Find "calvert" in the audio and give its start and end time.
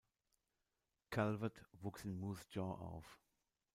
1.11-1.63